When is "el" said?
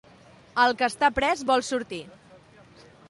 0.63-0.73